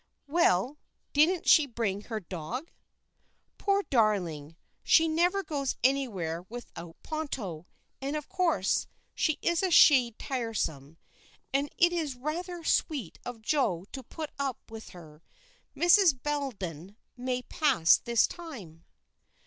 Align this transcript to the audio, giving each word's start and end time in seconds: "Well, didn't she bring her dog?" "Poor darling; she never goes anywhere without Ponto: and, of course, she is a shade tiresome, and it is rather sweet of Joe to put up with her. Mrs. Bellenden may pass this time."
"Well, 0.25 0.79
didn't 1.13 1.47
she 1.47 1.67
bring 1.67 2.01
her 2.05 2.19
dog?" 2.19 2.71
"Poor 3.59 3.83
darling; 3.83 4.55
she 4.81 5.07
never 5.07 5.43
goes 5.43 5.75
anywhere 5.83 6.41
without 6.49 6.95
Ponto: 7.03 7.67
and, 8.01 8.15
of 8.15 8.27
course, 8.27 8.87
she 9.13 9.37
is 9.43 9.61
a 9.61 9.69
shade 9.69 10.17
tiresome, 10.17 10.97
and 11.53 11.69
it 11.77 11.93
is 11.93 12.15
rather 12.15 12.63
sweet 12.63 13.19
of 13.25 13.43
Joe 13.43 13.85
to 13.91 14.01
put 14.01 14.31
up 14.39 14.71
with 14.71 14.89
her. 14.89 15.21
Mrs. 15.77 16.19
Bellenden 16.23 16.95
may 17.15 17.43
pass 17.43 17.97
this 17.99 18.25
time." 18.25 18.83